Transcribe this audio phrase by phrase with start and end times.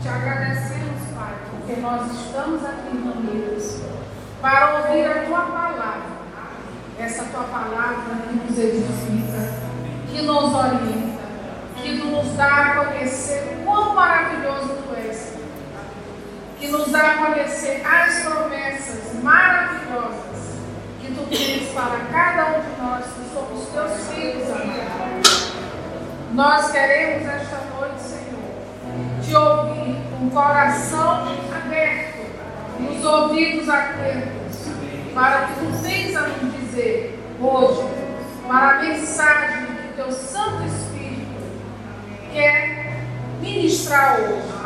[0.00, 3.80] Te agradecemos, Pai, porque nós estamos aqui reunidos
[4.40, 6.18] para ouvir a tua palavra.
[7.00, 9.54] Essa tua palavra que nos edifica,
[10.08, 11.22] que nos orienta,
[11.76, 15.34] que nos dá a conhecer quão maravilhoso tu és,
[16.60, 20.58] que nos dá a conhecer as promessas maravilhosas
[21.00, 25.52] que tu tens para cada um de nós que somos teus filhos, amados.
[26.34, 27.67] Nós queremos esta
[29.28, 32.18] te ouvir o coração aberto,
[32.80, 34.68] os ouvidos atentos,
[35.14, 37.86] para que tu tens a nos dizer hoje,
[38.46, 41.26] para a mensagem que teu Santo Espírito
[42.32, 43.02] quer
[43.42, 44.58] ministrar hoje.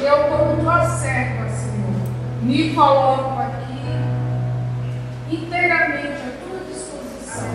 [0.00, 7.48] Eu, como tua serva, Senhor, me coloco aqui inteiramente à tua disposição.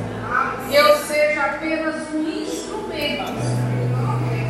[0.71, 3.68] Eu seja apenas um instrumento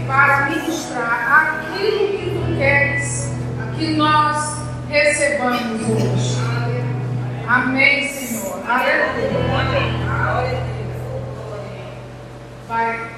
[0.09, 3.31] para ministrar aquilo que tu queres
[3.77, 4.58] que nós
[4.90, 6.36] recebamos hoje.
[7.47, 8.59] Amém, Senhor.
[8.67, 9.30] Aleluia.
[12.67, 13.11] Pai,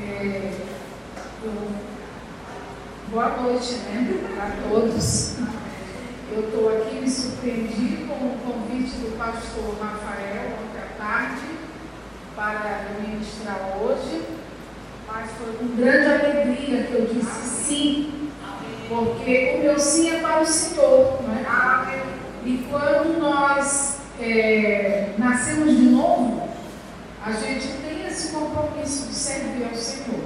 [0.00, 0.52] é,
[3.08, 4.08] boa noite né,
[4.40, 5.36] a todos.
[6.32, 11.46] Eu estou aqui me surpreendi com o convite do pastor Rafael ontem à tarde
[12.34, 14.37] para ministrar hoje,
[15.18, 18.30] mas foi com grande alegria que eu disse sim,
[18.88, 22.02] porque o meu sim é para o Senhor, é?
[22.44, 26.48] E quando nós é, nascemos de novo,
[27.24, 30.20] a gente tem esse compromisso de servir ao Senhor.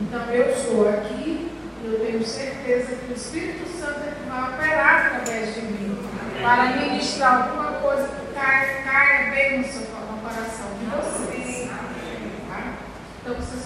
[0.00, 1.48] Então eu estou aqui
[1.84, 5.98] eu tenho certeza que o Espírito Santo é que vai operar através de mim
[6.42, 9.86] para ministrar alguma coisa que caia, caia bem no seu
[10.22, 11.70] coração de vocês.
[11.70, 12.74] Tá?
[13.22, 13.56] Então vocês podem.
[13.56, 13.57] Tá?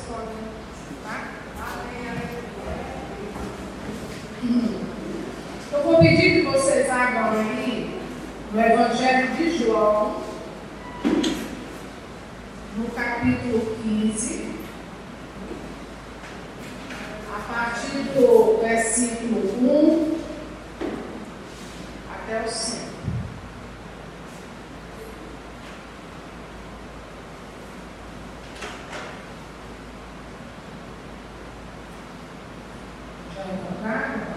[5.72, 8.00] Eu vou pedir que vocês abram aí
[8.52, 10.20] no Evangelho de João,
[12.76, 14.54] no capítulo 15,
[17.34, 20.18] a partir do versículo 1
[22.12, 22.82] até o 5.
[33.34, 34.32] Já encontraram?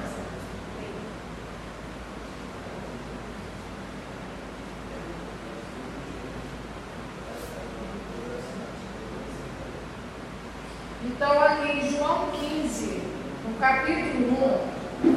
[11.07, 13.01] Então, aqui em João 15,
[13.47, 14.65] no capítulo
[15.05, 15.15] 1,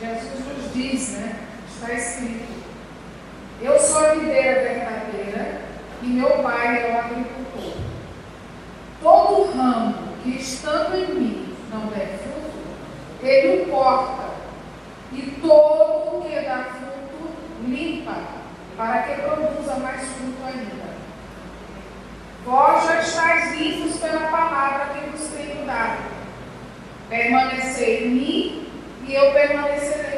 [0.00, 1.36] Jesus nos diz, né?
[1.68, 2.48] Está escrito:
[3.60, 5.62] Eu sou a videira verdadeira
[6.02, 7.82] e meu pai é o agricultor.
[9.02, 12.58] Todo ramo que estando em mim não der fruto,
[13.22, 14.28] ele o corta,
[15.12, 17.30] e todo o que dá fruto,
[17.66, 18.14] limpa,
[18.76, 20.88] para que produza mais fruto ainda.
[22.44, 25.98] Vós já estáis limpos pela palavra que vos tenho dado.
[27.08, 28.68] Permanecei em mim
[29.06, 30.17] e eu permanecerei.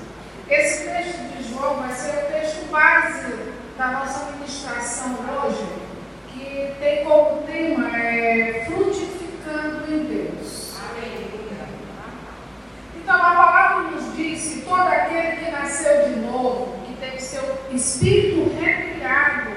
[0.51, 3.33] Esse texto de João vai ser o texto base
[3.77, 5.65] da nossa ministração hoje,
[6.27, 10.75] que tem como tema é, frutificando em Deus.
[12.97, 17.57] Então a palavra nos diz que todo aquele que nasceu de novo, que teve seu
[17.71, 19.51] espírito recriado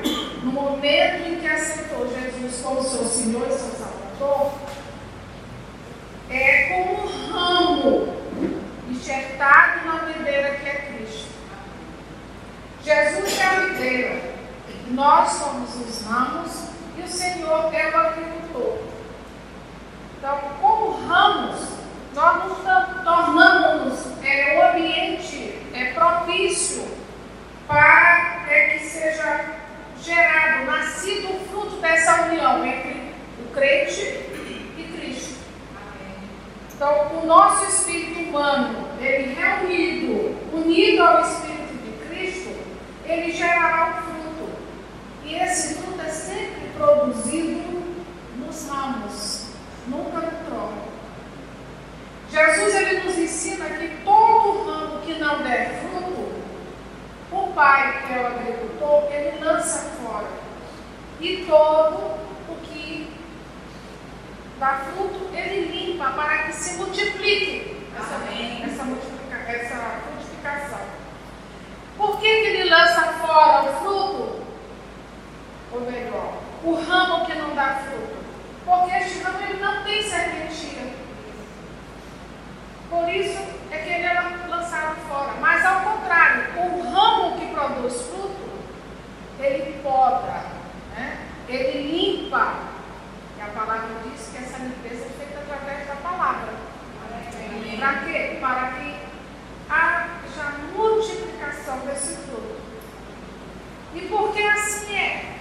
[0.44, 4.52] no momento em que aceitou Jesus como seu Senhor e seu Salvador,
[6.30, 8.13] é como um ramo
[9.04, 11.28] enxertado na videira que é Cristo.
[12.82, 14.34] Jesus é a videira,
[14.88, 18.78] nós somos os ramos e o Senhor é o agricultor.
[20.16, 21.68] Então, como ramos,
[22.14, 22.58] nós nos
[23.04, 26.88] tornamos é, um ambiente é, propício
[27.66, 29.44] para é, que seja
[30.00, 35.44] gerado, nascido o fruto dessa união entre o crente e Cristo.
[36.74, 42.50] Então, o nosso espírito humano, ele reunido, unido ao espírito de Cristo,
[43.04, 44.52] ele gerará um fruto.
[45.24, 47.82] E esse fruto é sempre produzido
[48.38, 49.46] nos ramos,
[49.86, 50.88] nunca no tronco.
[52.30, 56.32] Jesus ele nos ensina que todo ramo que não der fruto,
[57.30, 60.28] o pai, que é o agricultor, ele lança fora.
[61.20, 62.18] E todo
[62.48, 63.08] o que
[64.58, 70.80] dá fruto, ele limpa para que se multiplique essa, frutificação.
[71.96, 74.44] Por que, que ele lança fora o fruto?
[75.72, 78.16] Ou melhor, o ramo que não dá fruto?
[78.64, 80.94] Porque este ramo ele não tem serventia.
[82.90, 83.38] Por isso
[83.70, 85.32] é que ele é lançado fora.
[85.40, 88.50] Mas ao contrário, o ramo que produz fruto,
[89.38, 90.44] ele poda,
[90.96, 91.26] né?
[91.48, 92.54] ele limpa.
[93.36, 96.64] E a palavra diz que essa limpeza é feita através da palavra.
[97.78, 98.38] Para quê?
[98.40, 98.94] Para que
[99.68, 102.56] haja multiplicação desse fruto.
[103.94, 105.34] E por que assim é?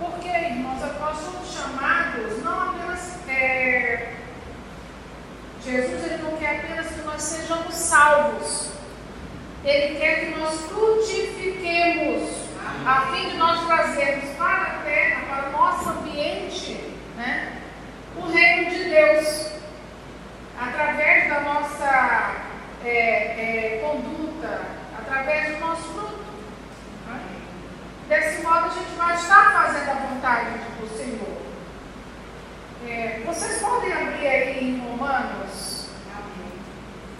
[0.00, 3.18] Porque, irmãos, nós somos chamados não apenas.
[3.28, 4.14] É,
[5.62, 8.70] Jesus ele não quer apenas que nós sejamos salvos.
[9.64, 12.30] Ele quer que nós frutifiquemos,
[12.86, 17.60] a fim de nós trazermos para a terra, para o nosso ambiente, né,
[18.16, 19.52] o reino de Deus,
[20.58, 22.34] através da nossa
[22.84, 24.62] é, é, conduta,
[24.98, 26.24] através do nosso fruto.
[27.06, 27.20] Né?
[28.08, 30.50] Desse modo, a gente vai estar fazendo a vontade
[30.80, 31.38] do Senhor.
[32.86, 35.88] É, vocês podem abrir aí em Romanos,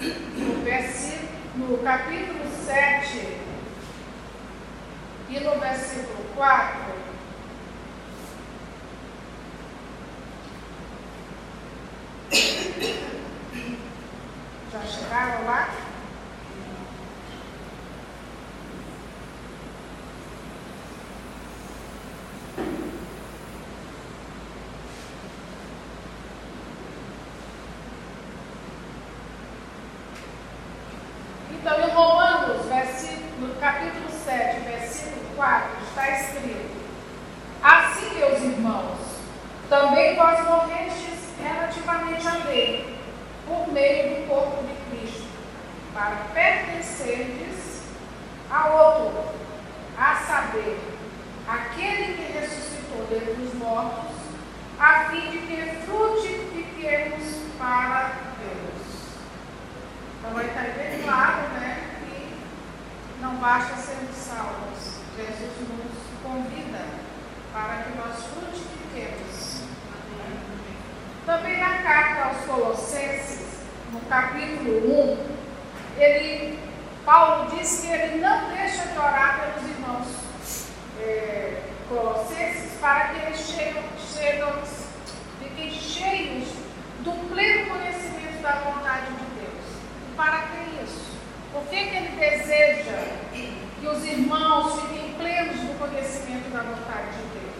[0.01, 3.37] no, versículo, no capítulo 7
[5.29, 6.99] e no versículo 4.
[14.71, 15.71] Já chegaram lá?
[31.51, 36.71] Então, em Romanos, versículo, capítulo 7, versículo 4, está escrito:
[37.63, 38.99] Assim, meus irmãos,
[39.69, 42.99] também vós morrestes relativamente à lei,
[43.47, 45.29] por meio do corpo de Cristo,
[45.93, 47.83] para pertencerdes
[48.51, 49.35] a outro,
[49.99, 50.81] a saber,
[51.47, 54.17] aquele que ressuscitou dentre os mortos,
[54.81, 58.29] a fim de que frutifiquemos para
[60.19, 61.88] então aí está bem claro né,
[63.21, 64.99] não basta sermos salvos.
[65.17, 66.85] Jesus nos convida
[67.53, 69.63] para que nós frutifiquemos.
[71.27, 73.59] Também na carta aos Colossenses,
[73.93, 75.17] no capítulo
[75.97, 76.59] 1, ele,
[77.05, 80.07] Paulo diz que ele não deixa de orar pelos irmãos
[81.01, 84.53] é, colossenses para que eles chegam, chegam,
[85.41, 86.49] fiquem cheios
[87.01, 89.65] do pleno conhecimento da vontade de Deus
[90.17, 91.18] para Cristo.
[91.53, 92.99] Por que, que ele deseja
[93.33, 97.59] que os irmãos fiquem plenos do conhecimento da vontade de Deus?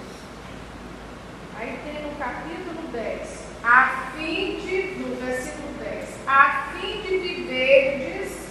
[1.59, 8.49] Aí tem no capítulo 10, a fim de, no versículo 10, a fim de viverdes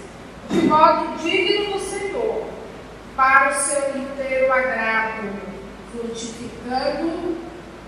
[0.49, 2.47] de modo digno do Senhor,
[3.15, 5.29] para o seu inteiro agrado,
[5.91, 7.37] frutificando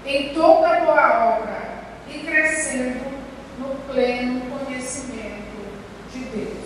[0.05, 3.19] em toda boa obra e crescendo
[3.59, 5.49] no pleno conhecimento
[6.11, 6.58] de Deus.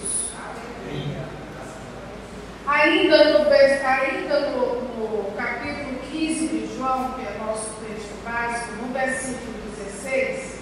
[2.83, 8.91] Ainda no, ainda no, no capítulo 15 de João, que é nosso texto básico, no
[8.91, 10.55] versículo 16,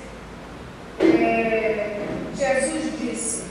[1.00, 1.98] é,
[2.36, 3.46] Jesus disse: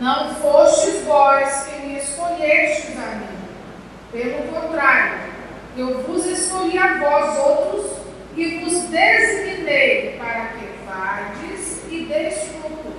[0.00, 3.38] Não fostes vós que me escolhestes a mim,
[4.10, 5.20] pelo contrário,
[5.76, 7.98] eu vos escolhi a vós outros
[8.36, 12.94] e vos designei para que vades e deis fruto,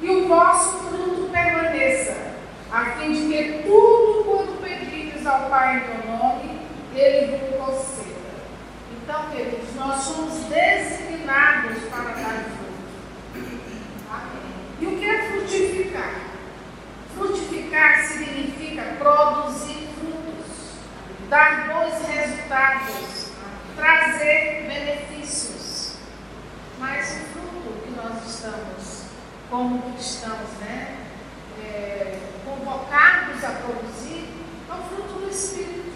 [0.00, 2.16] e o vosso fruto permaneça,
[2.72, 4.15] a fim de que tudo
[5.26, 6.60] ao Pai em meu nome,
[6.94, 8.06] Ele vos conceda.
[8.92, 12.66] Então, queridos, nós somos designados para dar fruto.
[14.80, 16.20] E o que é frutificar?
[17.14, 20.74] Frutificar significa produzir frutos,
[21.28, 23.30] dar bons resultados,
[23.74, 25.96] trazer benefícios.
[26.78, 29.06] Mas o fruto que nós estamos
[29.50, 30.98] como cristãos, né?
[31.58, 34.35] É, convocados a produzir,
[34.68, 35.92] é o fruto do Espírito.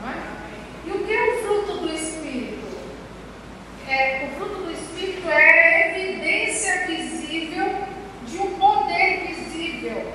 [0.00, 0.42] Não é?
[0.86, 2.62] E o que é o fruto do Espírito?
[3.88, 7.66] É, o fruto do Espírito é a evidência visível
[8.26, 10.12] de um poder visível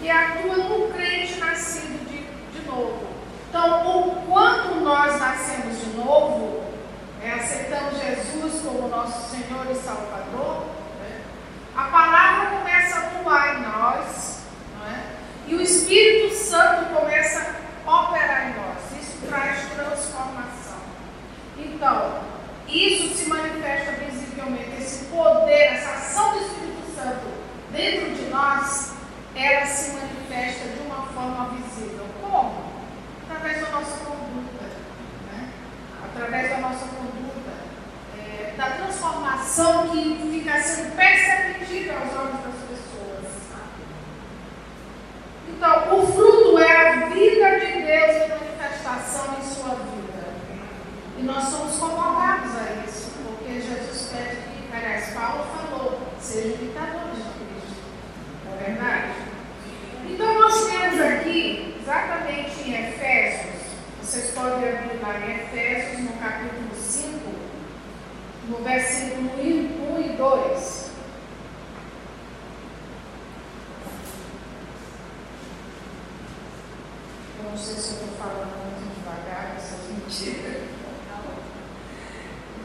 [0.00, 3.06] que atua no crente nascido de, de novo.
[3.48, 6.62] Então, o quando nós nascemos de novo,
[7.22, 10.59] é, aceitamos Jesus como nosso Senhor e Salvador,
[29.42, 32.06] ela se manifesta de uma forma visível.
[32.20, 32.70] Como?
[33.28, 34.64] Através da nossa conduta.
[35.32, 35.48] Né?
[36.04, 37.52] Através da nossa conduta,
[38.18, 42.90] é, da transformação que fica sendo perceptível aos olhos das pessoas.
[45.48, 50.34] Então, o fruto é a vida de Deus em manifestação em sua vida.
[51.18, 57.16] E nós somos convocados a isso, porque Jesus pede que, aliás, Paulo falou, sejam imitadores
[57.16, 57.82] de Cristo.
[58.46, 59.19] Não é verdade?
[61.90, 63.64] Exatamente em Efésios,
[64.00, 67.18] vocês podem abrir lá em Efésios, no capítulo 5,
[68.48, 70.90] no versículo 1 e 2.
[77.38, 80.70] Eu não sei se eu estou falando muito devagar, essas mentiras.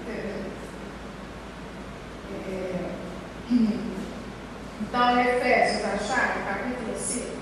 [0.07, 0.45] É,
[4.81, 6.45] então, Efésios, acharam?
[6.45, 7.34] Capítulo 5.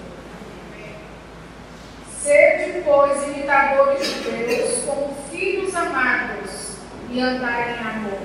[2.63, 6.77] Sede, pois, imitadores de Deus, como filhos amados,
[7.09, 8.21] e andar em amor,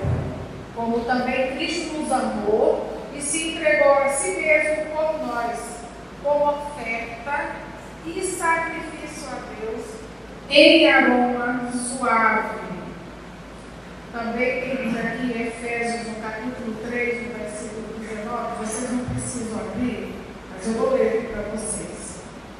[0.73, 5.59] como também Cristo nos amou e se entregou a si mesmo por nós,
[6.23, 7.55] como oferta
[8.05, 9.85] e sacrifício a Deus,
[10.49, 12.59] em aroma suave.
[14.13, 20.15] Também temos aqui Efésios, no capítulo 3, no versículo 19, vocês não precisam abrir,
[20.49, 21.98] mas eu vou ler para vocês.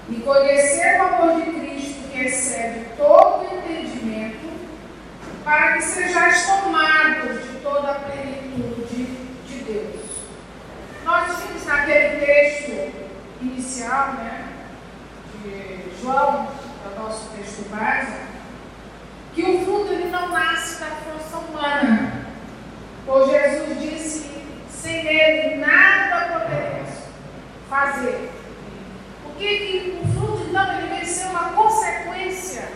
[0.09, 4.49] E conhecer o amor de Cristo que excede todo entendimento,
[5.43, 9.05] para que sejais tomados de toda a plenitude
[9.47, 10.05] de Deus.
[11.05, 12.91] Nós vimos naquele texto
[13.41, 14.47] inicial, né,
[15.43, 16.47] de João,
[16.85, 18.29] é o nosso texto básico,
[19.33, 22.25] que o fruto ele não nasce da força humana.
[23.05, 24.29] Pois Jesus disse:
[24.69, 26.89] sem ele nada poderemos
[27.69, 28.31] fazer.
[29.39, 32.69] Que, que o fruto, então, ele vem ser uma consequência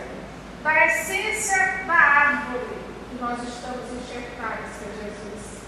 [0.62, 2.78] da essência da árvore
[3.10, 5.60] que nós estamos enxertados, que é Jesus.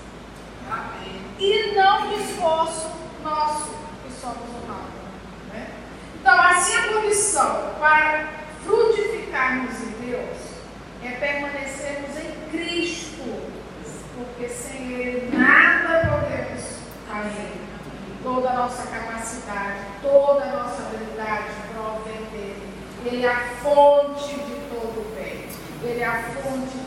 [0.70, 1.20] Amém.
[1.38, 2.90] E não de esforço
[3.22, 4.90] nosso, que somos humanos.
[5.52, 5.68] Né?
[6.18, 8.28] Então, assim a condição para
[8.64, 10.38] frutificarmos em Deus
[11.04, 13.52] é permanecermos em Cristo,
[14.16, 16.62] porque sem Ele nada podemos
[17.06, 17.66] fazer.
[18.22, 22.74] Toda a nossa capacidade, toda a nossa habilidade provém dele.
[23.04, 25.46] Ele é a fonte de todo o bem.
[25.84, 26.85] Ele é fonte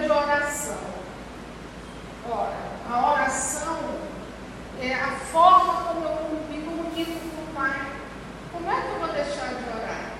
[0.00, 0.78] de oração.
[2.28, 2.56] Ora,
[2.90, 3.78] a oração
[4.80, 7.86] é a forma como eu me comunico com o Pai.
[8.52, 10.12] Como é que eu vou deixar de orar?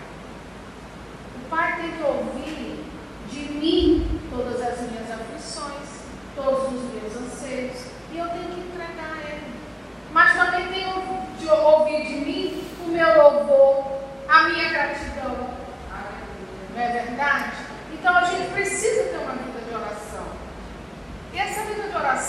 [1.37, 2.85] O Pai tem que ouvir
[3.31, 6.05] de mim todas as minhas aflições,
[6.37, 7.79] todos os meus anseios,
[8.13, 9.55] e eu tenho que entregar a Ele.
[10.13, 10.85] Mas também tem
[11.39, 15.61] que ouvir de mim o meu louvor, a minha gratidão.
[16.75, 17.53] Não é verdade?
[17.93, 18.70] Então a gente precisa.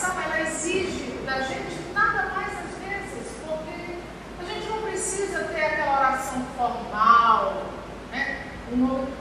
[0.08, 3.98] Ela exige da gente nada mais às vezes, porque
[4.40, 7.64] a gente não precisa ter aquela oração formal,
[8.12, 8.48] né?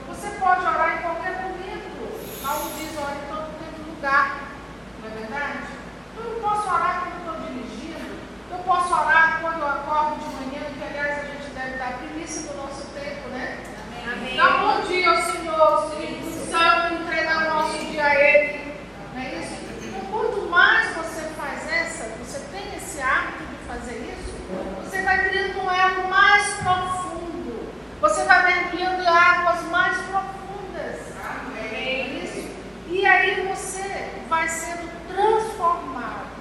[0.07, 2.41] Você pode orar em qualquer momento.
[2.41, 4.39] Paulo diz, ora em todo tempo lugar.
[5.01, 5.59] Não é verdade?
[6.17, 8.19] Eu posso orar quando estou dirigindo,
[8.49, 12.51] eu posso orar quando eu acordo de manhã, que aliás a gente deve dar primícia
[12.51, 13.57] do nosso tempo, né?
[14.11, 14.35] Amém.
[14.37, 18.75] Dá bom dia ao Senhor, Espírito Santo, entregar o nosso dia a Ele.
[19.13, 19.53] Não é isso?
[19.83, 24.35] Então, quanto mais você faz essa, você tem esse hábito de fazer isso,
[24.83, 27.71] você vai criando um elo mais profundo.
[28.01, 30.99] Você vai mergulhando em águas mais profundas.
[31.23, 31.71] Amém.
[31.71, 32.49] É isso?
[32.89, 36.31] E aí você vai sendo transformado.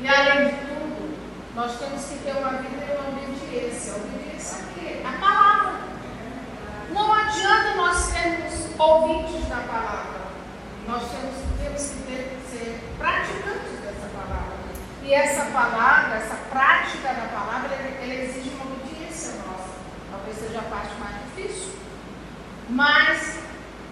[0.00, 1.18] E além de tudo,
[1.54, 3.94] nós temos que ter uma vida em obediência.
[3.96, 5.02] Obediência a quê?
[5.04, 5.80] A palavra.
[6.90, 10.22] Não adianta nós sermos ouvintes da palavra.
[10.86, 14.52] Nós temos, temos que ter, ser praticantes dessa palavra.
[15.14, 19.68] Essa palavra, essa prática da palavra, ela, exige uma obediência nossa.
[20.10, 21.74] Talvez seja a parte mais difícil.
[22.70, 23.38] Mas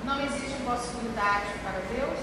[0.02, 2.18] não existe impossibilidade para Deus.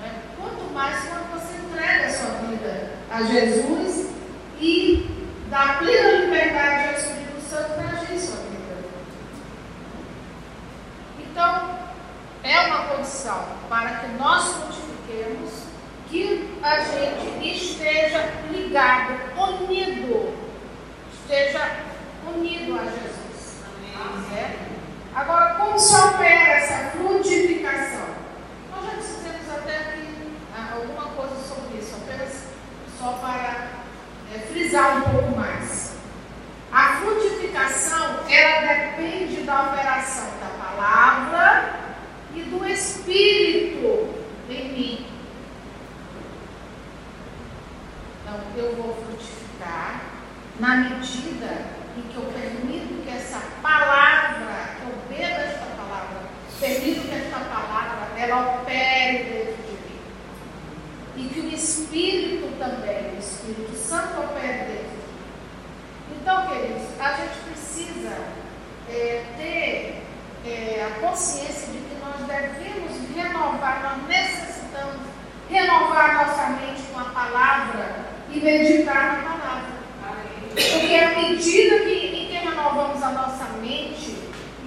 [0.00, 0.22] Né?
[0.38, 4.12] Quanto mais quando você entrega a sua vida a Jesus
[4.58, 8.76] e dá plena liberdade ao Espírito Santo para agir sua vida.
[11.20, 11.78] Então,
[12.42, 15.68] é uma condição para que nós frutifiquemos
[16.08, 18.37] que a gente esteja
[18.68, 20.34] ligado, unido,
[21.10, 21.78] esteja
[22.26, 23.62] unido a Jesus.
[23.98, 24.58] Amém.
[25.14, 28.08] Agora, como se opera essa frutificação?
[28.70, 32.44] Nós já dissemos até aqui ah, alguma coisa sobre isso, apenas
[32.98, 33.68] só para
[34.34, 35.96] é, frisar um pouco mais.
[36.70, 41.74] A frutificação, ela depende da operação da palavra
[42.34, 44.14] e do Espírito
[44.50, 45.18] em mim.
[48.28, 50.02] Então, eu vou frutificar
[50.58, 56.22] na medida em que eu permito que essa palavra, que eu beba esta palavra,
[56.58, 60.00] permito que esta palavra, ela opere dentro de mim.
[61.16, 66.20] E que o Espírito também, o Espírito Santo opere dentro de mim.
[66.20, 68.16] Então, queridos, a gente precisa
[68.90, 70.02] é, ter
[70.44, 75.06] é, a consciência de que nós devemos renovar, nós necessitamos
[75.48, 77.97] renovar nossa mente com a palavra
[78.30, 79.78] e meditar na palavra.
[80.50, 84.16] Porque à medida que, em que renovamos a nossa mente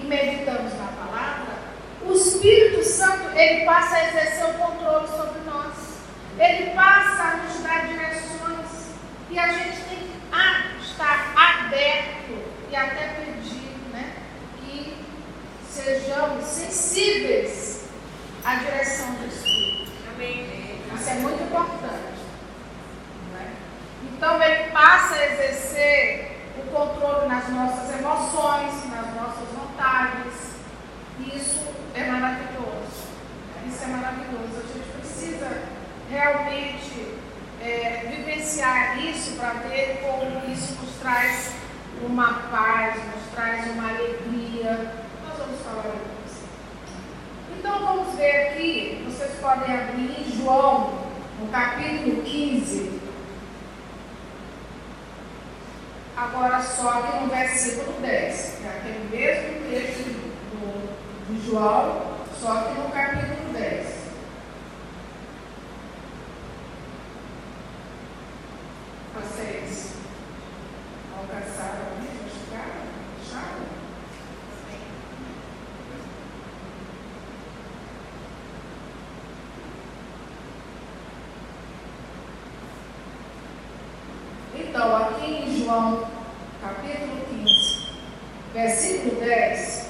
[0.01, 1.53] e meditamos na palavra,
[2.03, 5.73] o Espírito Santo ele passa a exercer o controle sobre nós.
[6.39, 8.91] Ele passa a nos dar direções.
[9.29, 14.13] E a gente tem que estar aberto e até pedir né,
[14.59, 14.95] que
[15.69, 17.85] sejamos sensíveis
[18.43, 19.91] à direção do Espírito.
[20.13, 20.79] Amém.
[20.95, 22.10] Isso é muito importante.
[24.03, 30.51] Então ele passa a exercer o controle nas nossas emoções, nas nossas vontades.
[31.19, 33.07] Isso é maravilhoso.
[33.67, 34.57] Isso é maravilhoso.
[34.57, 35.63] A gente precisa
[36.09, 37.15] realmente
[37.61, 41.53] é, vivenciar isso para ver como isso nos traz
[42.03, 44.93] uma paz, nos traz uma alegria.
[45.27, 46.43] Nós vamos falar disso.
[47.57, 50.93] Então vamos ver aqui, vocês podem abrir em João,
[51.39, 53.00] no capítulo 15.
[56.21, 60.03] Agora só aqui no versículo 10, que é aquele mesmo texto
[60.51, 63.87] do, de João, só que no capítulo 10.
[69.15, 69.93] Vocês
[71.17, 72.81] alcançaram a mesma chegada?
[73.19, 73.81] Acharam?
[84.53, 86.11] Então, aqui em João,
[86.61, 87.87] capítulo 15,
[88.61, 89.87] versículo 10,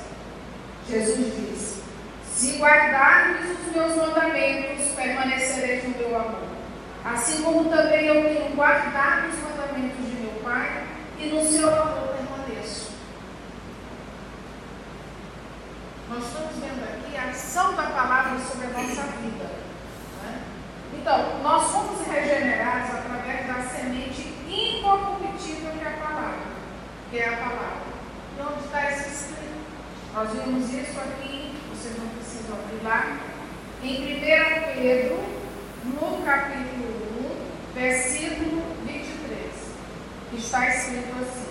[0.87, 1.81] Jesus diz:
[2.25, 6.51] Se guardardes os meus mandamentos, permanecereis no meu amor.
[7.03, 10.83] Assim como também eu tenho guardado os mandamentos de meu Pai,
[11.19, 12.91] e no seu amor permaneço.
[16.09, 19.49] Nós estamos vendo aqui a ação da palavra sobre a nossa vida.
[20.23, 20.41] Né?
[20.93, 26.39] Então, nós somos regenerados através da semente incorruptível que é a palavra.
[27.09, 27.91] Que é a palavra.
[28.37, 29.51] E onde está isso escrito?
[30.13, 33.17] Nós vimos isso aqui, vocês não precisam abrir lá.
[33.83, 35.41] Em 1 Pedro
[35.83, 36.91] no capítulo
[37.73, 39.51] 1, versículo 23,
[40.33, 41.47] está escrito assim: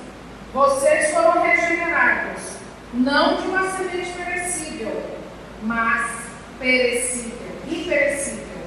[0.55, 2.57] Vocês foram regenerados,
[2.95, 5.19] não de uma semente perecível,
[5.63, 6.11] mas
[6.59, 8.63] perecível, imperecível,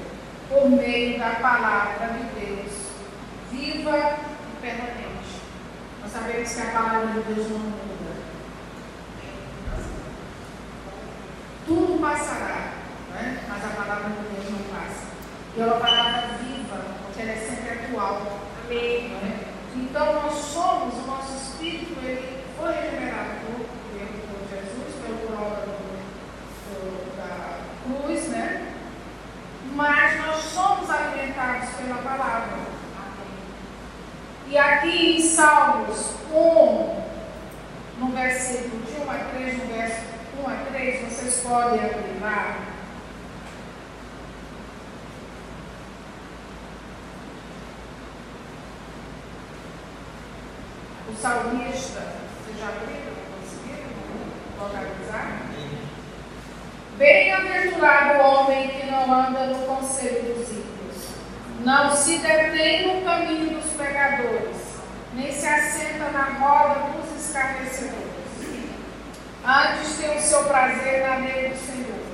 [0.48, 2.72] por meio da palavra de Deus,
[3.50, 4.18] viva
[4.50, 5.04] e permanente.
[6.02, 7.94] Nós sabemos que a palavra de Deus não muda.
[11.66, 12.72] Tudo passará,
[13.10, 13.40] né?
[13.48, 15.04] mas a palavra de Deus não passa.
[15.56, 17.74] E é uma palavra viva, porque ela é sempre
[18.68, 19.40] Né?
[19.76, 25.66] Então nós somos, o nosso espírito, ele foi regenerado por, por Jesus, pelo prova
[27.16, 28.72] da cruz, né?
[29.74, 32.64] Mas nós somos alimentados pela palavra.
[34.48, 37.02] E aqui em Salmos 1,
[37.98, 40.00] no versículo de 1 a 3, no verso
[40.42, 42.63] 1 a 3, vocês podem abrir lá.
[51.24, 52.02] O salmista,
[52.44, 53.14] vocês já abriram?
[53.40, 53.88] Conseguiram
[54.60, 55.40] localizar?
[56.98, 61.14] Bem-aventurado o homem que não anda no conselho dos ímpios,
[61.60, 64.80] não se detém no caminho dos pecadores,
[65.14, 68.04] nem se assenta na roda dos escarnecedores.
[69.46, 72.04] Antes tem o seu prazer na lei do Senhor,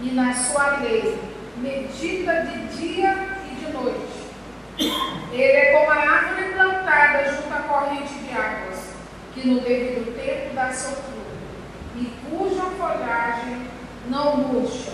[0.00, 1.20] e na sua lei
[1.58, 4.20] medita de dia e de noite.
[5.30, 8.78] Ele é como a árvore plantada junto à corrente de águas,
[9.34, 11.20] que no devido tempo dá seu fruto,
[11.96, 13.66] e cuja folhagem
[14.08, 14.92] não murcha,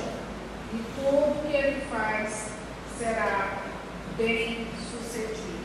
[0.72, 2.48] e tudo que ele faz
[2.98, 3.58] será
[4.16, 5.56] bem sucedido.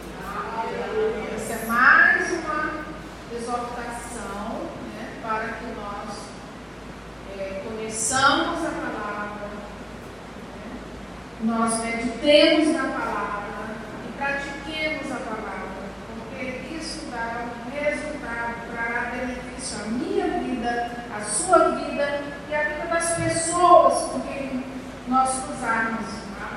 [1.36, 2.86] Essa é mais uma
[3.34, 4.62] exortação
[4.95, 6.17] né, para que nós
[7.38, 9.47] é, conheçamos a palavra,
[10.55, 10.71] né,
[11.41, 13.75] nós meditemos na palavra
[14.07, 21.21] e pratiquemos a palavra, porque isso dá um resultado, trará benefício à minha vida, à
[21.21, 24.63] sua vida e à vida das pessoas com quem
[25.07, 26.07] nós cruzarmos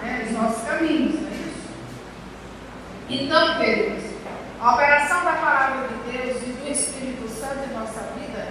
[0.02, 1.20] né, os nossos caminhos.
[1.20, 1.64] Não é isso?
[3.08, 4.14] Então, queridos,
[4.60, 8.48] a operação da palavra de Deus e do Espírito Santo em nossa vida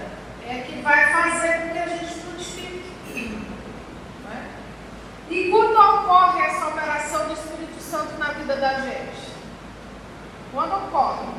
[0.48, 3.48] é que vai fazer com que a gente frutifique.
[4.24, 4.46] Não é?
[5.32, 9.34] E quando ocorre essa operação do Espírito Santo na vida da gente?
[10.54, 11.30] Quando ocorre?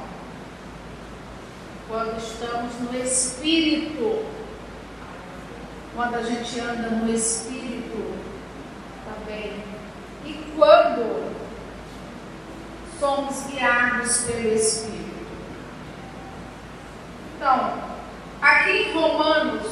[1.88, 4.26] Quando estamos no Espírito.
[5.94, 8.18] Quando a gente anda no Espírito
[9.04, 9.62] também.
[10.24, 11.34] E quando
[12.98, 15.04] somos guiados pelo Espírito.
[17.36, 17.74] Então,
[18.40, 19.66] aqui em Romanos,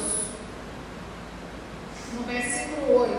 [2.13, 3.11] no versículo 8,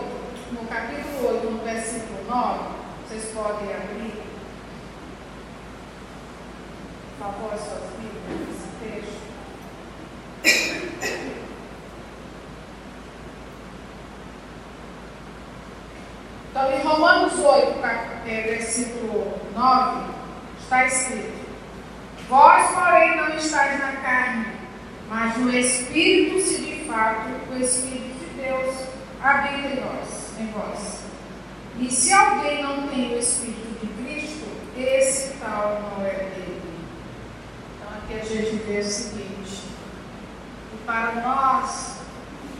[0.53, 2.59] no capítulo 8, no versículo 9,
[3.05, 4.23] vocês podem abrir,
[7.17, 9.25] por favor, as suas Bíblias, esse texto.
[16.55, 17.79] Então, em Romanos 8,
[18.25, 20.13] é, versículo 9,
[20.57, 21.33] está escrito:
[22.29, 24.53] Vós, porém, não estáis na carne,
[25.09, 28.73] mas no Espírito, se de fato o Espírito de Deus
[29.21, 31.01] habita em em vós.
[31.77, 36.61] E se alguém não tem o Espírito de Cristo, esse tal não é dele.
[37.75, 39.61] Então, aqui a gente vê o seguinte:
[40.85, 41.97] para nós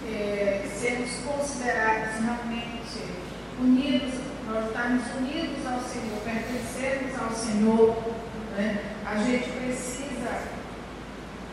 [0.06, 2.75] é, sermos considerados realmente
[3.60, 4.14] unidos,
[4.48, 7.96] nós estarmos unidos ao Senhor, pertencermos ao Senhor,
[8.58, 8.84] né?
[9.06, 10.42] a gente precisa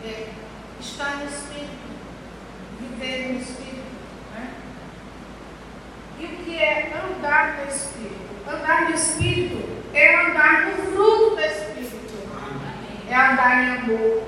[0.04, 0.28] é,
[0.80, 1.72] estar no Espírito,
[2.80, 3.82] viver no Espírito.
[4.34, 4.54] Né?
[6.18, 8.22] E o que é andar no Espírito?
[8.48, 11.72] Andar no Espírito é andar no fruto do Espírito.
[13.08, 14.22] É andar em amor,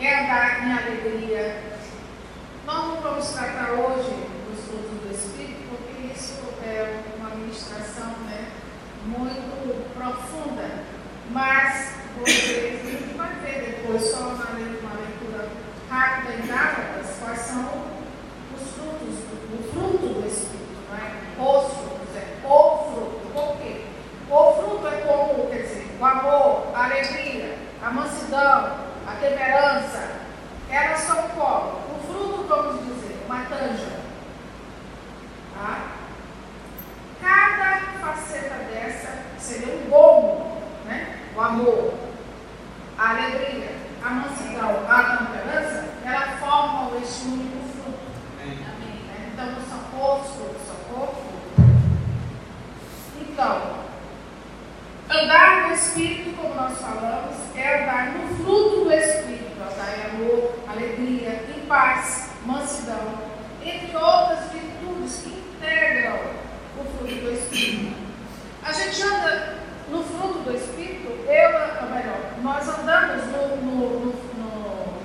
[0.00, 1.62] é andar em alegria.
[2.64, 4.14] Nós não vamos tratar hoje
[4.48, 8.48] dos frutos do Espírito, porque isso é uma ministração né,
[9.06, 10.84] muito profunda.
[11.30, 15.48] Mas vocês vai ver depois, só uma leitura
[15.88, 17.70] rápida em Gálatas, quais são
[18.54, 19.14] os frutos,
[19.52, 20.80] o fruto do Espírito.
[20.90, 21.10] Não é?
[21.38, 23.30] Os frutos, é o fruto.
[23.32, 23.84] Por quê?
[24.28, 30.20] O fruto é como, quer dizer, o amor, a alegria, a mansidão, a temperança.
[30.68, 31.80] Elas são como?
[31.94, 34.00] O fruto, vamos dizer, uma tanja.
[35.60, 35.90] Tá?
[37.20, 41.18] Cada faceta dessa seria um gomo, né?
[41.36, 41.94] O amor,
[42.96, 47.98] a alegria, a mansidão, a temperança, ela forma este único fruto.
[48.40, 48.58] Amém.
[49.32, 51.74] Então não são poucos frutos, são poucos frutos.
[53.20, 53.80] Então,
[55.10, 60.54] andar no Espírito, como nós falamos, é andar no fruto do Espírito, andar em amor,
[60.66, 63.28] alegria, em paz, mansidão,
[63.62, 66.18] entre outras virtudes atitudes que integram
[66.78, 67.96] o fruto do Espírito.
[68.62, 69.58] A gente anda
[69.88, 71.50] no fruto do Espírito, eu,
[71.82, 75.02] ou melhor, nós andamos no, no, no,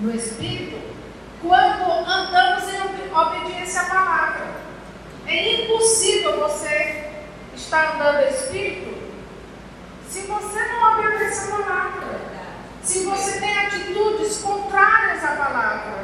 [0.00, 0.78] no Espírito
[1.40, 4.48] quando andamos em obediência à palavra.
[5.26, 7.10] É impossível você
[7.54, 8.98] estar andando no Espírito
[10.08, 12.18] se você não obedece a palavra.
[12.82, 15.98] Se você tem atitudes contrárias à palavra.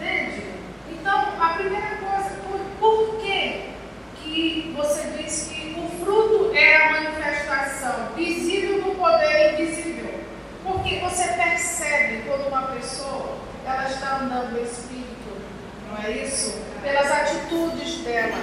[0.00, 0.42] Entende?
[0.90, 3.68] Então, a primeira coisa, por, por que,
[4.16, 10.20] que você diz que o fruto é a manifestação visível do poder invisível?
[10.64, 15.42] Porque você percebe quando uma pessoa ela está andando no Espírito,
[15.90, 16.62] não é isso?
[16.82, 18.38] Pelas atitudes dela.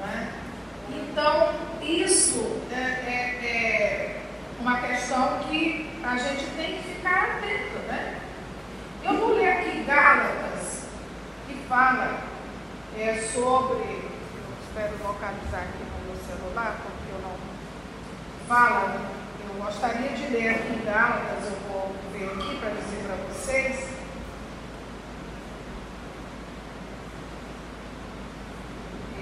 [0.00, 0.28] Não é?
[0.90, 4.16] Então, isso é, é, é
[4.58, 8.20] uma questão que a gente tem que ficar atento, né?
[9.02, 10.84] Eu vou ler aqui Gálatas,
[11.46, 12.20] que fala
[12.94, 14.06] é, sobre.
[14.68, 17.38] Espero localizar aqui no meu celular, porque eu não.
[18.46, 19.00] Fala,
[19.48, 23.88] eu gostaria de ler aqui Gálatas, eu vou ver aqui para dizer para vocês.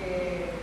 [0.03, 0.57] É,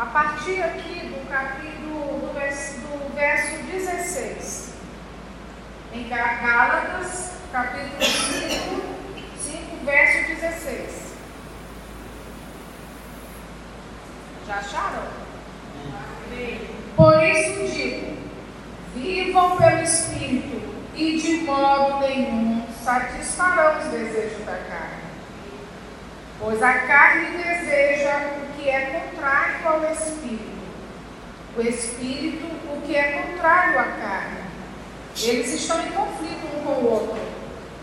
[0.00, 4.72] a partir aqui do capítulo, do verso, do verso 16,
[5.92, 6.08] em
[6.40, 8.82] Gálatas, capítulo 5,
[9.36, 11.12] 5, verso 16.
[14.46, 15.02] Já acharam?
[16.96, 18.16] Por isso digo:
[18.94, 20.62] vivam pelo Espírito
[20.94, 25.10] e de modo nenhum satisfarão os desejos da carne.
[26.38, 30.58] Pois a carne deseja o que é contrário ao Espírito,
[31.58, 34.39] o Espírito o que é contrário à carne.
[35.16, 37.18] Eles estão em conflito um com o outro,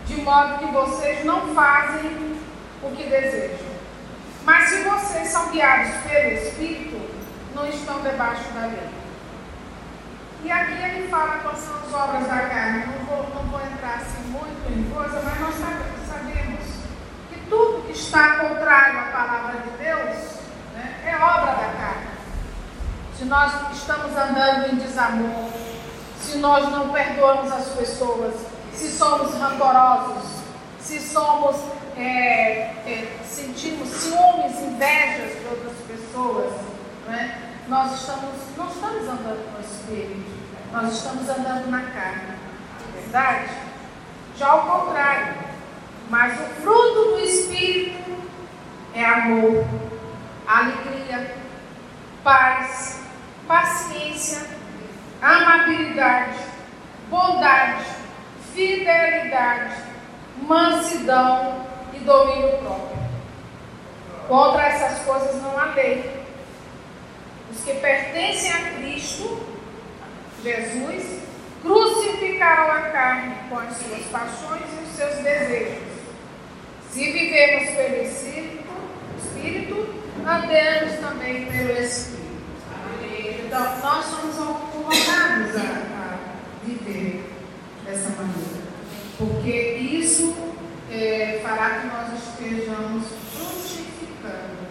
[0.06, 2.36] de modo que vocês não fazem
[2.82, 3.68] o que desejam.
[4.44, 7.00] Mas se vocês são guiados pelo Espírito,
[7.54, 8.88] não estão debaixo da lei.
[10.44, 12.86] E aqui ele fala quais são as obras da carne.
[12.86, 15.54] Não vou, não vou entrar assim muito em coisa, mas nós
[16.08, 16.64] sabemos
[17.28, 20.38] que tudo que está contrário à palavra de Deus
[20.74, 22.08] né, é obra da carne.
[23.16, 25.50] Se nós estamos andando em desamor,
[26.20, 28.34] se nós não perdoamos as pessoas,
[28.72, 30.24] se somos rancorosos,
[30.80, 31.56] se somos,
[31.96, 36.52] é, é, sentimos ciúmes, invejas de outras pessoas,
[37.06, 37.52] né?
[37.68, 40.30] nós estamos, não estamos andando no Espírito,
[40.72, 42.34] nós estamos andando na carne.
[42.88, 43.50] É verdade?
[44.36, 45.34] Já ao contrário,
[46.08, 48.22] mas o fruto do Espírito
[48.94, 49.66] é amor,
[50.46, 51.34] alegria,
[52.24, 53.00] paz,
[53.46, 54.57] paciência,
[55.20, 56.38] amabilidade,
[57.10, 57.84] bondade,
[58.54, 59.74] fidelidade,
[60.42, 62.98] mansidão e domínio próprio.
[64.28, 66.18] Contra essas coisas não há lei.
[67.50, 69.46] Os que pertencem a Cristo,
[70.42, 71.22] Jesus,
[71.62, 75.88] crucificaram a carne com as suas paixões e os seus desejos.
[76.90, 78.64] Se vivemos pelo Espírito,
[79.18, 79.94] Espírito
[80.26, 82.18] andemos também pelo Espírito.
[83.46, 84.38] Então, nós somos
[84.88, 87.30] convocados a, a viver
[87.84, 88.68] dessa maneira.
[89.18, 90.34] Porque isso
[90.90, 94.68] é, fará que nós estejamos frutificando.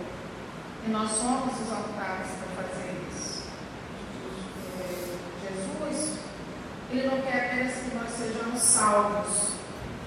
[0.86, 3.50] E nós somos exaltados para fazer isso.
[4.80, 4.88] É,
[5.44, 6.20] Jesus,
[6.92, 9.52] Ele não quer apenas que nós sejamos salvos,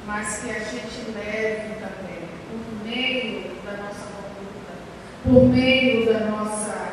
[0.07, 4.73] mas que a gente leve também, por meio da nossa conduta,
[5.23, 6.93] por meio da nossa,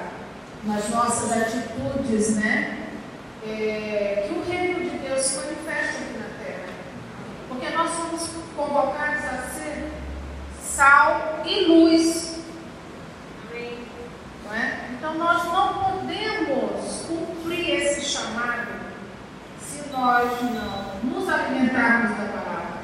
[0.66, 2.77] nas nossas atitudes, né?
[3.50, 6.70] É, que o reino de Deus se manifeste aqui na terra.
[7.48, 9.92] Porque nós somos convocados a ser
[10.62, 12.38] sal e luz
[14.48, 14.88] não é?
[14.92, 18.68] Então nós não podemos cumprir esse chamado
[19.60, 22.78] se nós não nos alimentarmos da palavra,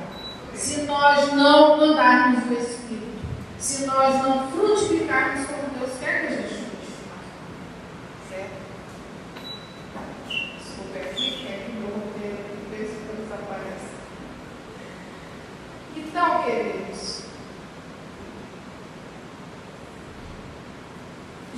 [0.53, 3.25] se nós não andarmos no Espírito,
[3.57, 7.07] se nós não frutificarmos como Deus quer que a gente frutifique.
[8.29, 8.51] Certo?
[10.27, 13.93] Desculpa aqui, é que meu roteiro de vez em quando desaparece.
[15.95, 17.23] Então, queridos,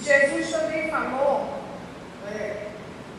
[0.05, 0.53] Jesus
[0.89, 1.61] falou
[2.27, 2.67] é,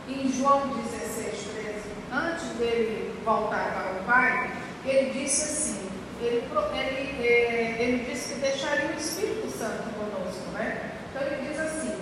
[0.08, 1.80] em João 16, 13,
[2.12, 4.50] antes dele voltar para o Pai,
[4.84, 10.92] ele disse assim, ele, ele, é, ele disse que deixaria o Espírito Santo conosco, né?
[11.10, 11.96] Então ele diz assim,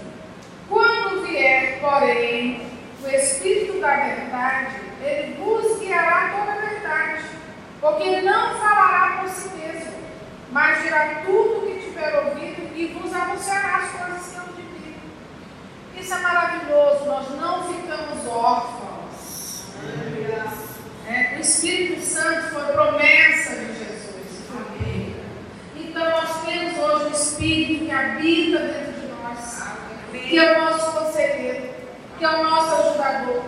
[0.68, 2.66] quando vier, porém,
[3.02, 5.34] o Espírito da verdade, ele
[5.94, 7.24] guiará toda a verdade,
[7.80, 9.92] porque não falará por si mesmo,
[10.50, 14.62] mas dirá tudo o que tiver ouvido e vos anunciará as coisas que hão de
[14.62, 14.96] vir.
[16.00, 19.64] Isso é maravilhoso, nós não ficamos órfãos.
[21.06, 24.50] É, o Espírito Santo foi promessa de Jesus.
[24.50, 25.14] Amém.
[25.76, 29.62] Então nós temos hoje o Espírito que habita dentro de nós,
[30.12, 31.74] que é o nosso conselheiro,
[32.18, 33.44] que é o nosso ajudador.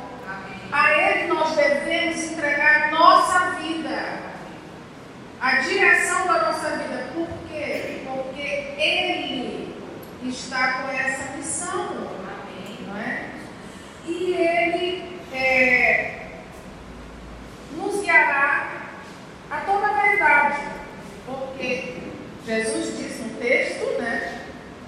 [0.72, 4.18] A Ele nós devemos entregar nossa vida,
[5.40, 7.08] a direção da nossa vida.
[7.14, 8.02] Por quê?
[8.04, 8.40] Porque
[8.76, 9.74] Ele
[10.24, 12.16] está com essa missão.
[12.86, 13.30] Não é?
[14.06, 16.26] E Ele é,
[17.76, 18.70] nos guiará
[19.50, 20.60] a toda a verdade.
[21.24, 22.02] Porque
[22.44, 24.42] Jesus diz no texto né,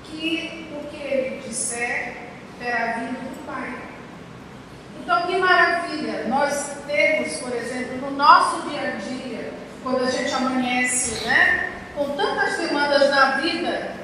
[0.05, 2.17] que o que Ele disser
[2.59, 3.89] terá vindo do Pai.
[5.09, 10.35] Então, que maravilha nós temos, por exemplo, no nosso dia a dia, quando a gente
[10.35, 13.97] amanhece, né, com tantas demandas da vida,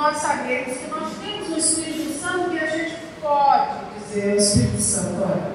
[0.00, 4.80] nós sabemos que nós temos o Espírito Santo e a gente pode dizer ao Espírito
[4.80, 5.52] Santo, olha,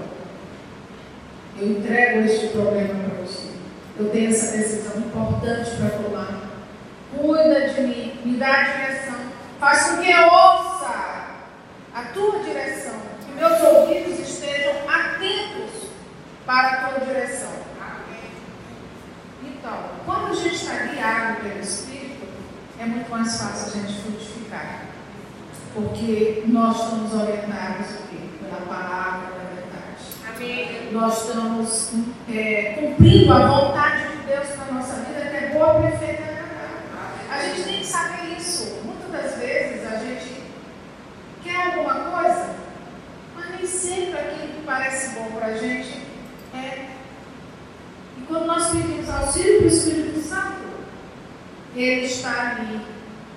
[1.57, 3.49] eu entrego este problema para você.
[3.97, 6.41] Eu tenho essa decisão importante para tomar.
[7.17, 9.15] Cuida de mim, me dá a direção.
[9.59, 11.27] Faz com que eu ouça
[11.95, 13.05] a tua direção
[13.35, 15.89] meus ouvidos estejam atentos
[16.45, 17.51] para a tua direção.
[19.43, 21.94] Então, quando a gente está guiado pelo Espírito,
[22.79, 24.85] é muito mais fácil a gente frutificar.
[25.73, 27.87] Porque nós estamos orientados
[28.39, 30.35] pela palavra da verdade.
[30.35, 30.91] Amém.
[30.91, 31.91] Nós estamos
[32.29, 37.31] é, cumprindo a vontade de Deus na nossa vida, que é boa, perfeita e agradável.
[37.31, 38.81] A gente tem que saber isso.
[38.85, 40.43] Muitas das vezes a gente
[41.43, 42.55] quer alguma coisa
[43.57, 46.01] nem sempre aquilo que parece bom para a gente
[46.53, 46.89] é.
[48.17, 50.64] E quando nós pedimos auxílio do Espírito Santo,
[51.75, 52.81] Ele está ali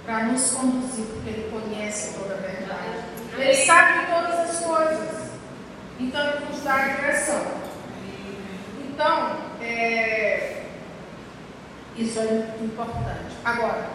[0.06, 3.04] para nos conduzir, porque Ele conhece toda a verdade.
[3.36, 5.30] Ele sabe de todas as coisas.
[5.98, 7.46] Então, Ele nos dá a direção.
[8.88, 10.62] Então, é,
[11.96, 13.36] isso é muito importante.
[13.44, 13.90] Agora,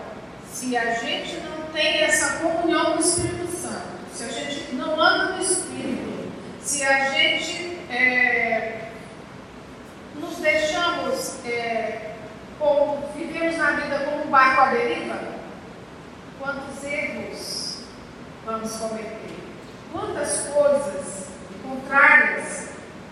[0.51, 5.01] se a gente não tem essa comunhão com o Espírito Santo, se a gente não
[5.01, 8.89] anda no Espírito, se a gente é,
[10.19, 12.12] nos deixamos, é,
[12.63, 15.19] como, vivemos na vida como um barco à deriva,
[16.39, 17.79] quantos erros
[18.45, 19.35] vamos cometer?
[19.91, 21.27] Quantas coisas
[21.61, 22.69] contrárias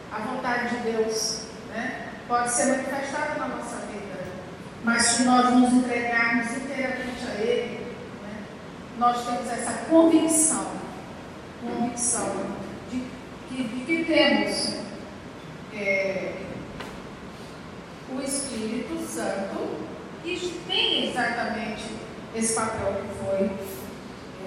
[0.09, 4.23] à vontade de Deus né, pode ser manifestada na nossa vida?
[4.85, 8.43] Mas se nós nos entregarmos inteiramente a Ele, né,
[8.97, 10.71] nós temos essa convicção,
[11.61, 12.45] convicção
[12.89, 13.05] que,
[13.85, 14.77] que temos
[15.73, 16.35] é,
[18.15, 19.81] o Espírito Santo,
[20.23, 21.83] que tem exatamente
[22.35, 23.51] esse papel que foi,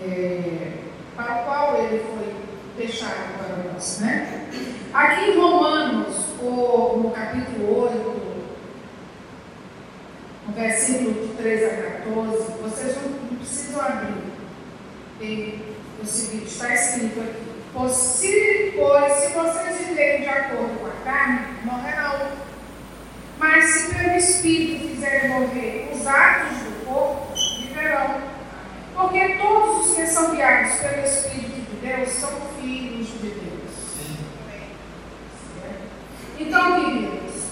[0.03, 0.73] é,
[1.17, 2.35] para o qual ele foi
[2.77, 4.01] deixado para nós.
[4.01, 4.49] Né?
[4.93, 8.25] Aqui em Romanos, no capítulo 8,
[10.47, 14.23] no versículo de 3 a 14, vocês não precisam abrir.
[15.19, 15.63] Tem
[16.03, 17.55] o seguinte, está escrito aqui.
[17.93, 22.44] Se, pois, se vocês viverem de acordo com a carne, morrerão.
[23.45, 28.23] Mas se pelo Espírito fizerem morrer os atos do corpo, viverão.
[28.95, 33.75] Porque todos os que são guiados pelo Espírito de Deus são filhos de Deus.
[36.39, 37.45] Então, queridos,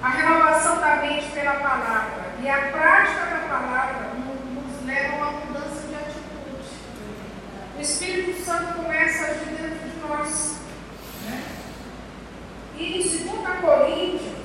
[0.00, 4.10] a renovação da mente pela palavra e a prática da palavra
[4.54, 6.68] nos leva a uma mudança de atitude.
[7.76, 10.60] O Espírito Santo começa a agir dentro de nós.
[11.26, 11.42] Né?
[12.78, 14.39] E em 2 Coríntios,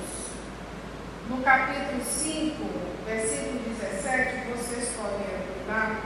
[1.28, 2.64] no capítulo 5,
[3.04, 6.00] versículo 17, vocês podem abrir lá.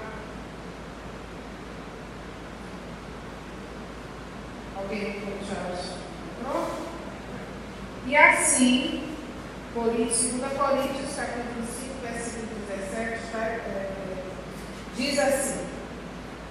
[4.76, 5.60] Alguém já
[6.40, 6.70] entrou?
[8.06, 9.16] E assim,
[9.74, 13.90] Coríntios, 2 Coríntios, capítulo 5, versículo 17, está, é,
[14.96, 15.66] diz assim.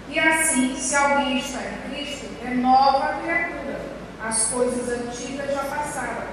[0.09, 3.79] E assim, se alguém está em Cristo, é nova criatura.
[4.21, 6.27] As coisas antigas já passaram.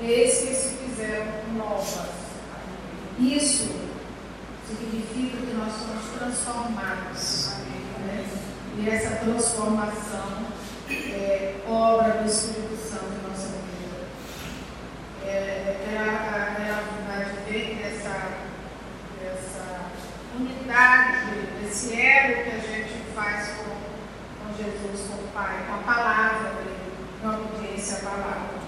[0.00, 1.26] Eis que se fizeram
[1.56, 2.10] novas.
[3.18, 3.68] Isso
[4.66, 7.54] significa que nós somos transformados.
[8.00, 8.26] Né?
[8.78, 10.46] E essa transformação
[10.90, 14.08] é obra do Espírito Santo em nossa vida.
[15.24, 16.78] É, é, a, é a,
[17.16, 18.32] a ver essa,
[19.24, 19.80] essa
[20.38, 25.94] unidade, esse elo que a gente faz com, com Jesus, com o Pai, com a
[25.94, 26.92] palavra dele,
[27.22, 28.59] na obediência à palavra.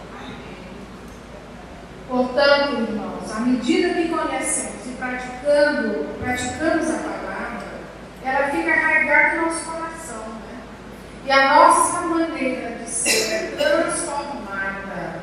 [2.13, 7.65] Portanto, irmãos, à medida que conhecemos e praticando, praticamos a palavra,
[8.23, 10.19] ela fica arraigada no nosso coração.
[10.19, 10.61] Né?
[11.25, 15.23] E a nossa maneira de ser é transformada.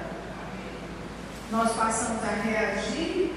[1.51, 3.35] Nós passamos a reagir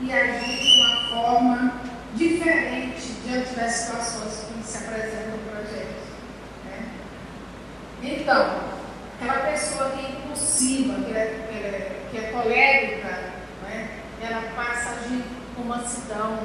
[0.00, 1.72] e agir de uma forma
[2.14, 6.08] diferente diante das situações que se apresentam a gente.
[6.64, 6.88] Né?
[8.02, 8.60] Então,
[9.20, 11.97] aquela pessoa que é impulsiva, que é, que é
[12.32, 13.32] colérica,
[13.62, 14.00] né?
[14.20, 16.38] ela passa a agir com mansidão,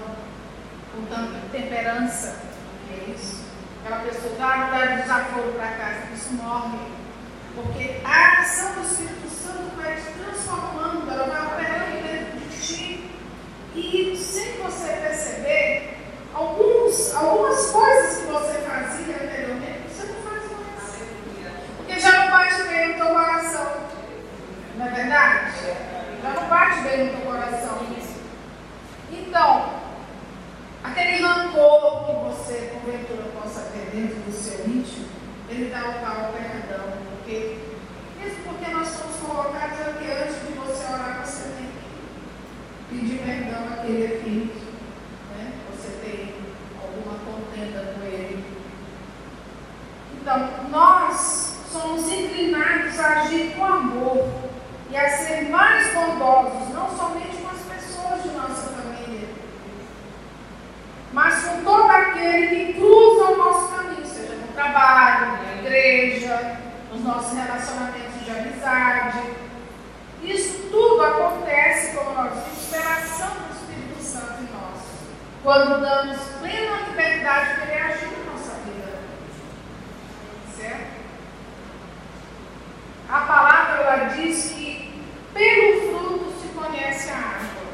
[0.93, 2.39] com temperança,
[2.87, 3.43] que é isso.
[3.83, 6.79] Aquela pessoa dá não dá desaforo para casa, isso morre.
[7.55, 13.11] Porque a ação do Espírito Santo vai te transformando, ela vai operando dentro de ti.
[13.75, 15.97] E sem você perceber,
[16.33, 20.95] alguns, algumas coisas que você fazia anteriormente, você não faz mais.
[21.77, 23.83] Porque já não bate bem no teu coração.
[24.77, 25.51] Não é verdade?
[26.21, 28.21] Já não bate bem no teu coração isso.
[29.11, 29.69] Então,
[30.83, 35.07] aquele rancor que você, porventura, possa ter dentro do seu íntimo,
[35.49, 36.93] ele dá o pau ao perdão.
[37.09, 37.59] Porque,
[38.17, 43.73] mesmo porque nós somos colocados aqui antes de você orar, você tem que pedir perdão
[43.73, 44.63] àquele aqui
[47.25, 48.43] contenda com Ele.
[50.13, 53.92] Então, nós somos inclinados a agir com amor
[54.93, 59.27] e a ser mais bondosos, não somente com as pessoas de nossa família,
[61.11, 66.59] mas com todo aquele que cruza o nosso caminho, seja no trabalho, na igreja,
[66.91, 69.23] nos nossos relacionamentos de amizade.
[70.21, 74.79] Isso tudo acontece, como nós vimos, pela ação do Espírito Santo em nós,
[75.41, 78.99] quando damos plena liberdade para ele agir na nossa vida.
[80.55, 81.01] Certo?
[83.09, 84.82] A palavra ela diz que
[85.33, 87.67] pelo fruto se conhece a árvore.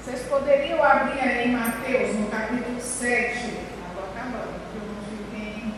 [0.00, 3.36] Vocês poderiam abrir aí em Mateus, no capítulo 7.
[3.36, 5.74] Estou acabando, porque eu não fiquei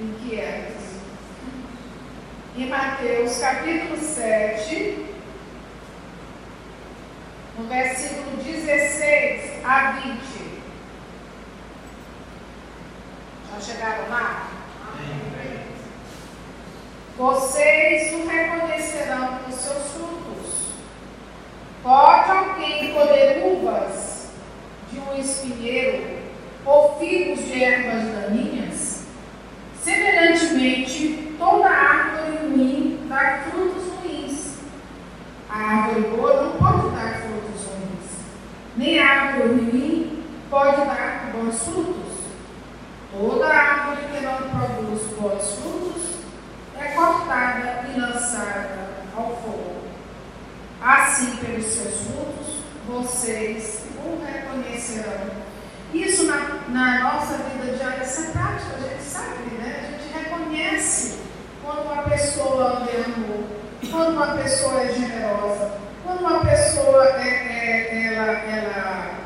[0.00, 0.86] inquietos.
[2.56, 5.06] Em Mateus, capítulo 7,
[7.58, 10.46] no versículo 16 a 20.
[13.50, 14.65] Já chegaram lá?
[17.18, 20.66] Vocês o reconhecerão pelos seus frutos.
[21.82, 24.32] Pode alguém colher uvas
[24.92, 26.18] de um espinheiro
[26.66, 29.06] ou figos de ervas daninhas?
[29.80, 34.56] Semelhantemente, toda árvore ruim dá frutos ruins.
[35.48, 38.10] A árvore boa não pode dar frutos ruins,
[38.76, 42.12] nem a árvore ruim pode dar bons frutos.
[43.10, 46.15] Toda árvore que não produz bons frutos
[46.78, 49.86] é cortada e lançada ao fogo.
[50.80, 52.56] Assim, pelos seus frutos,
[52.86, 55.46] vocês o reconhecerão.
[55.92, 59.80] Isso na, na nossa vida diária, é prática, a gente sabe, né?
[59.80, 61.18] A gente reconhece
[61.64, 63.44] quando uma pessoa em amor,
[63.90, 65.72] quando uma pessoa é generosa,
[66.04, 69.16] quando uma pessoa é, é, ela, ela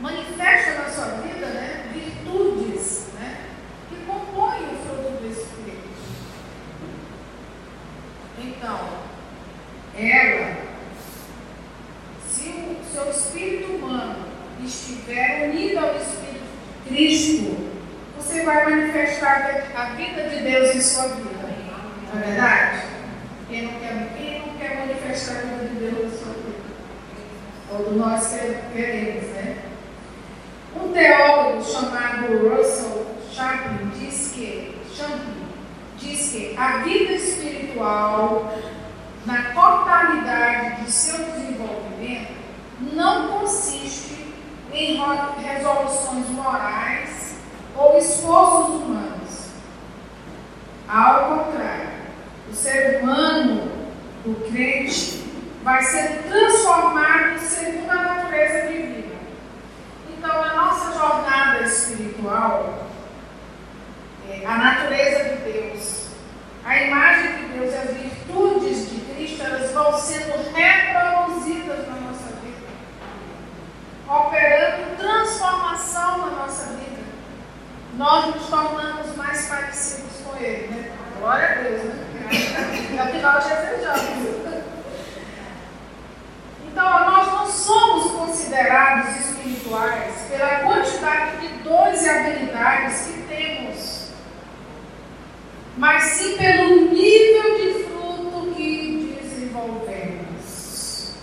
[0.00, 3.46] manifesta na sua vida né, virtudes né,
[3.88, 5.88] que compõem o fruto do Espírito.
[8.56, 8.78] Então,
[9.98, 10.56] ela,
[12.26, 14.16] se o seu espírito humano
[14.64, 16.46] estiver unido ao Espírito
[16.88, 17.70] Cristo,
[18.16, 21.30] você vai manifestar a vida de Deus em sua vida.
[22.12, 22.82] Não é verdade?
[23.48, 26.56] Quem não quer, quem não quer manifestar a vida de Deus em sua vida?
[27.68, 28.28] Todos nós
[28.72, 29.58] queremos, né?
[30.74, 35.45] Um teólogo chamado Russell Chaplin diz que, Champlin,
[36.06, 38.52] diz que a vida espiritual,
[39.24, 42.32] na totalidade de seu desenvolvimento,
[42.92, 44.34] não consiste
[44.72, 45.00] em
[45.42, 47.36] resoluções morais
[47.74, 49.50] ou esforços humanos.
[50.88, 51.88] Ao contrário,
[52.50, 53.72] o ser humano,
[54.24, 55.24] o crente,
[55.62, 58.96] vai ser transformado segundo a natureza divina
[60.26, 62.85] então, a nossa jornada espiritual,
[64.46, 66.06] a natureza de Deus,
[66.64, 72.66] a imagem de Deus as virtudes de Cristo, elas vão sendo reproduzidas na nossa vida,
[74.08, 77.02] operando transformação na nossa vida.
[77.94, 80.92] Nós nos tornamos mais parecidos com Ele, né?
[81.18, 82.06] Glória a Deus, né?
[83.00, 84.36] Afinal, já desejamos.
[86.76, 94.05] Então, nós não somos considerados espirituais pela quantidade de dons e habilidades que temos,
[95.76, 101.14] mas sim pelo nível de fruto que desenvolvemos.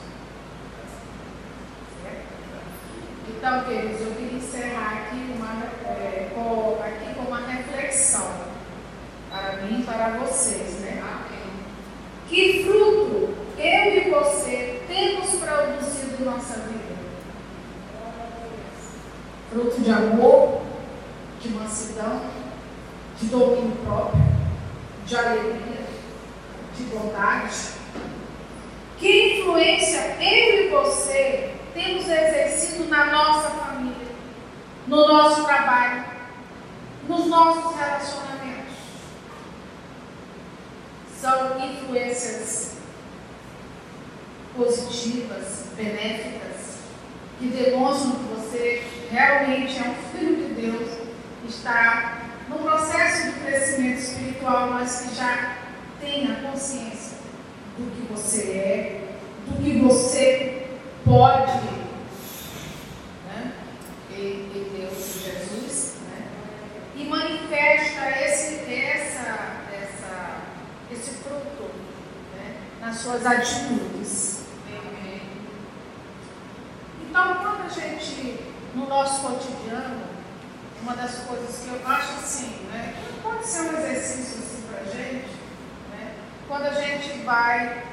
[3.28, 8.32] Então, queridos, eu queria encerrar aqui, uma, é, com, aqui com uma reflexão
[9.30, 11.01] para mim e para vocês, né?
[12.30, 16.93] Que fruto eu e você temos produzido em nossa vida?
[19.51, 20.62] Fruto de amor,
[21.39, 22.22] de mansidão,
[23.20, 24.32] de domínio próprio
[25.14, 25.86] de alegria,
[26.76, 27.55] de bondade.
[28.97, 34.07] Que influência eu e você temos exercido na nossa família,
[34.88, 36.03] no nosso trabalho,
[37.07, 38.74] nos nossos relacionamentos?
[41.22, 42.78] São influências
[44.57, 46.80] positivas, benéficas,
[47.38, 50.89] que demonstram que você realmente é um filho de Deus,
[51.47, 52.22] está
[52.54, 55.58] no processo de crescimento espiritual, mas que já
[55.99, 57.18] tenha consciência
[57.78, 59.16] do que você é,
[59.47, 60.68] do que você
[61.04, 61.58] pode
[63.28, 63.54] né,
[64.12, 66.28] em, Deus e Jesus, né,
[66.95, 70.38] e manifesta esse, essa, essa,
[70.91, 71.72] esse fruto
[72.36, 74.43] né, nas suas atitudes.
[77.14, 78.39] Então, quando a gente,
[78.74, 80.12] no nosso cotidiano,
[80.84, 84.84] uma das coisas que eu acho assim, né, pode ser um exercício assim para a
[84.84, 85.29] gente,
[85.91, 86.15] né,
[86.45, 87.84] quando a gente vai,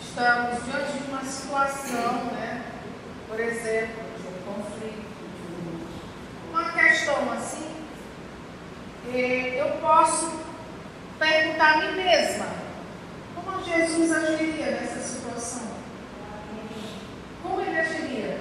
[0.00, 2.64] estamos diante de uma situação, né,
[3.26, 5.06] por exemplo, de um conflito,
[6.44, 7.66] de uma questão assim,
[9.12, 10.40] eu posso
[11.18, 12.46] perguntar a mim mesma,
[13.34, 15.62] como Jesus agiria nessa situação?
[17.42, 18.38] Como ele agiria?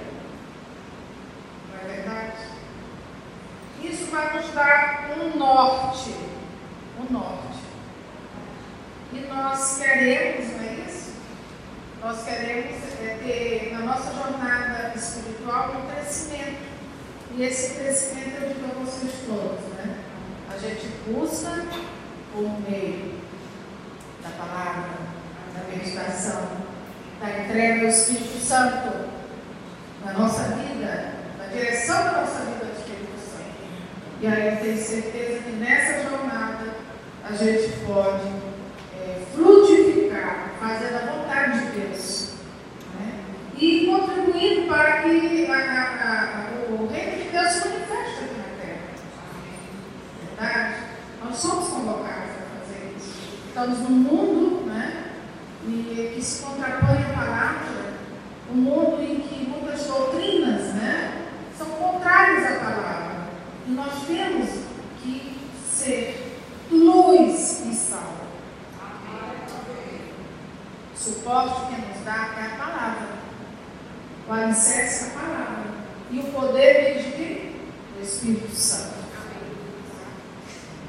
[3.88, 6.15] Isso vai nos dar um norte.
[6.99, 7.59] Um norte.
[9.13, 11.13] E nós queremos, não é isso?
[12.01, 16.65] Nós queremos é, ter na nossa jornada espiritual um crescimento.
[17.36, 19.97] E esse crescimento eu digo a vocês todos, né?
[20.53, 21.65] A gente busca
[22.33, 23.19] por meio
[24.21, 24.89] da palavra,
[25.53, 26.47] da meditação,
[27.19, 29.09] da entrega ao Espírito Santo
[30.03, 32.64] na nossa vida, na direção da nossa vida
[34.22, 36.76] e aí eu tenho certeza que nessa jornada
[37.28, 38.28] a gente pode
[38.95, 42.34] é, frutificar, fazendo a vontade de Deus.
[42.97, 43.20] Né?
[43.57, 48.61] E contribuindo para que a, a, a, o reino de Deus se manifeste aqui na
[48.61, 48.80] terra.
[50.39, 50.76] Verdade?
[51.24, 53.39] Nós somos convocados a fazer isso.
[53.47, 55.11] Estamos num mundo né,
[55.68, 57.93] e, que se contrapõe à palavra,
[58.51, 61.26] um mundo em que muitas doutrinas né,
[61.57, 63.16] são contrárias à palavra.
[63.68, 64.49] E nós temos
[65.01, 65.38] que
[65.71, 66.39] ser
[66.71, 68.15] luz e sal.
[70.93, 73.07] O suporte que nos dá é a palavra.
[74.27, 75.65] O alicerce é a palavra.
[76.09, 77.55] E o poder vem de quem?
[77.95, 78.95] Do Espírito Santo.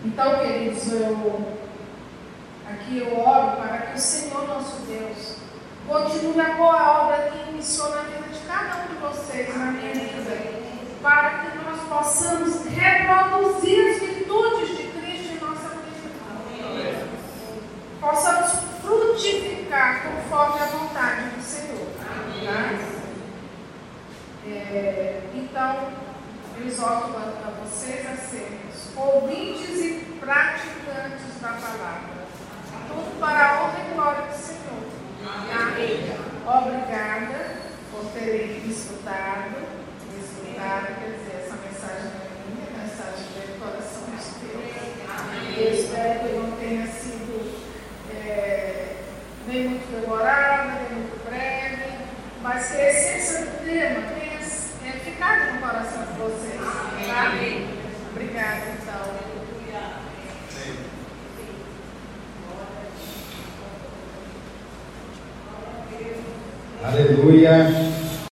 [0.05, 1.56] Então, queridos, eu